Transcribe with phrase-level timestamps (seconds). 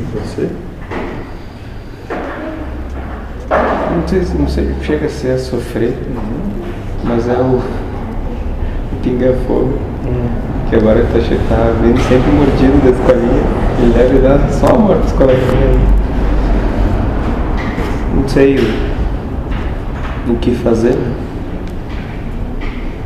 [0.00, 0.48] E você?
[3.50, 5.94] Não sei, não sei, chega a ser a sofrer,
[7.04, 7.60] mas é o,
[9.02, 9.78] pinga-fogo.
[10.70, 13.42] Que agora tá, che- tá vindo sempre mordido da escolinha.
[13.82, 15.80] Ele deve dar só amor pros coleguinhas.
[18.14, 20.94] Não sei o, o que fazer.
[20.94, 21.12] né?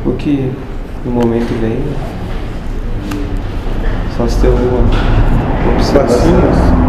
[0.05, 0.51] O que
[1.03, 1.79] no momento vem.
[4.15, 4.87] Só se tem alguma
[5.75, 6.84] observação.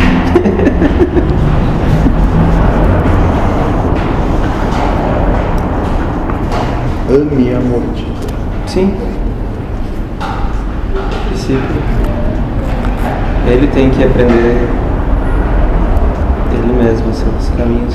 [7.08, 8.36] Ame a mordida.
[8.66, 8.92] Sim.
[10.20, 11.60] A princípio.
[13.48, 14.68] Ele tem que aprender
[16.50, 17.94] dele mesmo seus caminhos.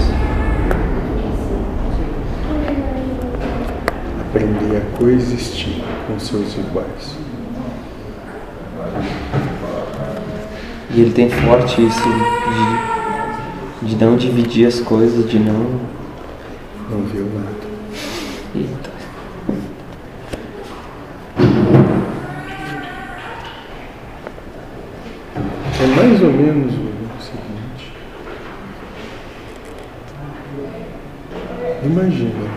[4.22, 7.18] Aprender a coexistir com seus iguais.
[10.94, 12.04] E ele tem forte isso
[13.82, 15.80] de, de não dividir as coisas, de não.
[16.90, 17.72] Não viu nada.
[18.54, 18.92] Eita.
[25.82, 27.94] É mais ou menos o seguinte.
[31.84, 32.50] Imagina,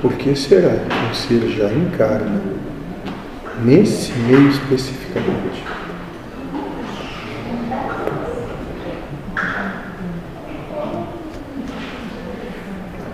[0.00, 2.40] por que será que um ser já encarna
[3.64, 5.64] nesse meio especificamente?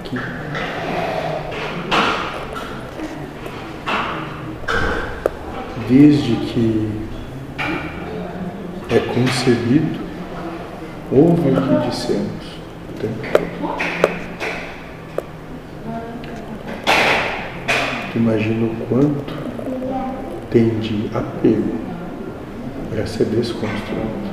[0.00, 0.18] Aqui.
[5.90, 6.88] Desde que
[8.90, 9.98] é concebido,
[11.10, 12.46] ouve o que dissemos
[12.88, 13.50] o tempo todo.
[18.14, 19.34] Imagina o quanto
[20.52, 21.74] tem de apego
[22.94, 24.30] para ser desconstruído.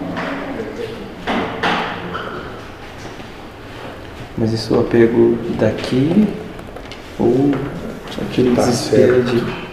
[4.37, 6.27] Mas isso é o apego daqui
[7.17, 7.49] ou
[8.29, 9.35] aquele Tá desespero certo.
[9.35, 9.66] de.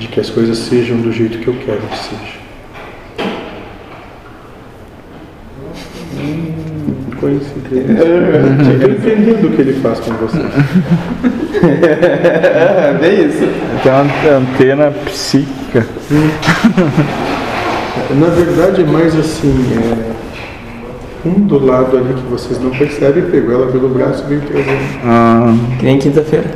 [0.00, 2.40] De que as coisas sejam do jeito que eu quero que seja.
[6.18, 8.02] Hum, coincidência.
[8.02, 10.38] Eu entendendo o que ele faz com você.
[11.62, 13.46] É, isso.
[13.82, 15.86] Tem uma antena psíquica.
[18.18, 23.52] Na verdade é mais assim, é, um do lado ali que vocês não percebem pegou
[23.52, 25.00] ela pelo braço e veio trazendo.
[25.04, 26.50] Ah, Que nem quinta-feira.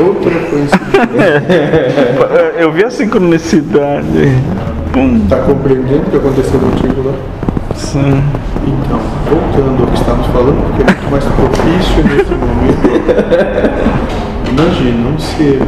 [0.00, 0.78] Outra coincidência.
[2.58, 4.32] eu vi a sincronicidade.
[4.92, 5.16] Pum.
[5.24, 7.14] Está compreendendo o que aconteceu contigo lá?
[7.74, 8.22] Sim.
[8.66, 12.88] Então, voltando ao que estávamos falando, porque é muito mais propício nesse momento.
[14.50, 15.62] Imagina um ser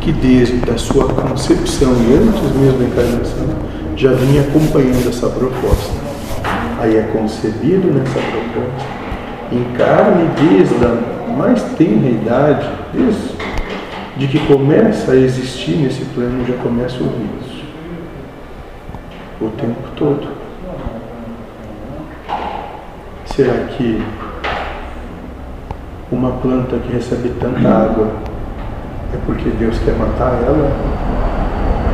[0.00, 3.48] que desde a sua concepção e antes mesmo da encarnação
[3.96, 5.92] já vinha acompanhando essa proposta.
[6.78, 9.03] Aí é concebido nessa proposta,
[9.52, 13.34] encarne desde a mais tenra idade, desde
[14.16, 17.64] de que começa a existir nesse plano, já começa ouvir isso.
[19.40, 20.28] O tempo todo.
[23.26, 24.00] Será que
[26.12, 28.12] uma planta que recebe tanta água
[29.12, 30.70] é porque Deus quer matar ela?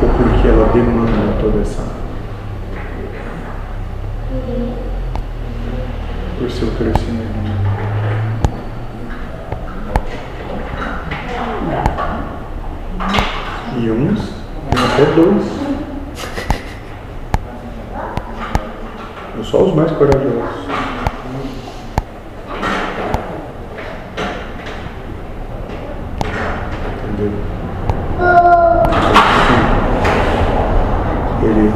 [0.03, 2.01] Ou porque ela demanda toda essa água?
[6.41, 7.35] Por seu crescimento.
[13.77, 14.33] E uns
[14.71, 15.45] tem até dois.
[19.43, 20.65] Só os mais corajosos.
[27.03, 27.33] Entendeu?
[31.43, 31.71] Ele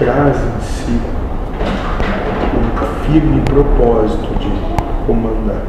[0.00, 0.57] traz
[3.10, 4.50] firme propósito de
[5.06, 5.62] comandar.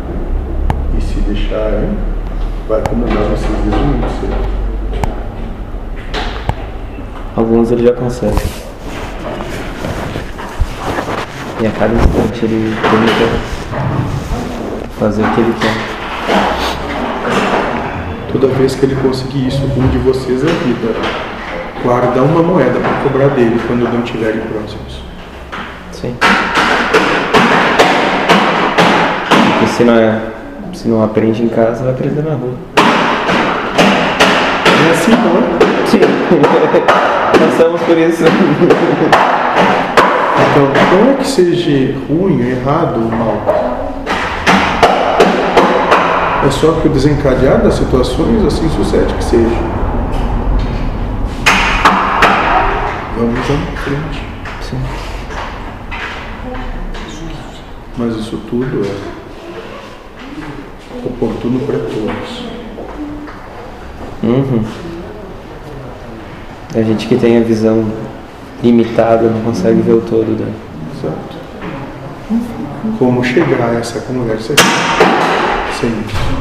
[0.97, 1.97] E se deixarem,
[2.67, 4.35] vai comandar vocês desde muito cedo.
[7.37, 8.35] Alguns ele já consegue.
[11.61, 13.29] E a cada instante ele tenta
[14.99, 15.77] fazer o que ele quer.
[18.33, 20.93] Toda vez que ele conseguir isso, um de vocês é vida.
[21.83, 25.01] Guarda uma moeda para cobrar dele quando não estiverem próximos.
[25.93, 26.17] Sim.
[29.67, 30.19] Se não, é,
[30.73, 32.53] se não aprende em casa, vai aprender na rua.
[34.87, 35.87] É assim, não é?
[35.87, 35.99] Sim.
[37.57, 38.23] Passamos por isso.
[40.51, 43.41] Então, não é que seja ruim, errado ou mal.
[46.45, 49.79] É só que o desencadear das situações assim sucede que seja.
[53.19, 54.21] vamos à frente.
[54.61, 54.77] Sim.
[57.97, 59.18] Mas isso tudo é
[61.05, 62.43] oportuno para todos.
[64.21, 64.63] Uhum.
[66.75, 67.85] A gente que tem a visão
[68.61, 70.51] limitada não consegue ver o todo, né?
[70.97, 71.39] Exato.
[72.97, 74.61] Como chegar a essa conversa aqui
[75.79, 76.39] sem isso?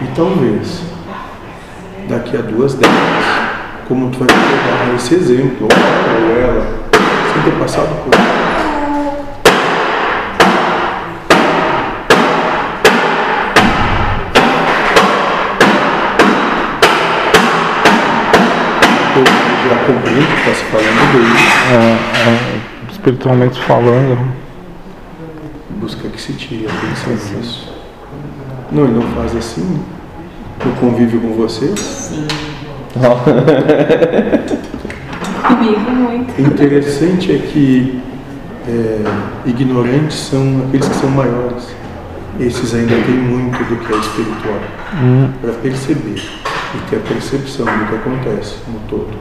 [0.00, 0.82] E talvez,
[2.08, 3.24] daqui a duas décadas,
[3.88, 6.66] como tu vai pegar esse exemplo, ou ela,
[7.32, 8.14] sem ter passado por
[19.86, 21.34] compreendo o que está se falando dele.
[21.70, 21.74] É,
[22.28, 24.18] é, espiritualmente falando,
[25.80, 27.72] busca que se tire a atenção disso.
[28.72, 29.80] Não, ele não faz assim
[30.64, 31.66] no convívio com você?
[35.46, 36.40] Comigo muito.
[36.40, 38.00] Interessante é que
[38.66, 39.00] é,
[39.46, 41.74] ignorantes são aqueles que são maiores.
[42.40, 44.60] Esses ainda têm muito do que é espiritual
[45.40, 46.20] para perceber
[46.74, 49.12] e ter a percepção do que acontece no todo.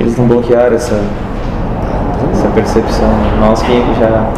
[0.00, 0.98] Eles não bloquearam essa,
[2.32, 3.10] essa percepção.
[3.38, 4.32] Nós que já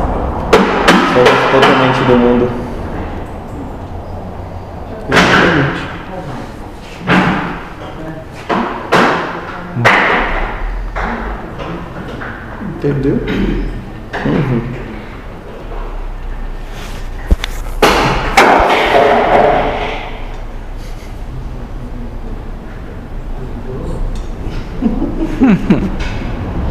[1.14, 2.50] somos totalmente do mundo.
[12.76, 13.20] Entendeu?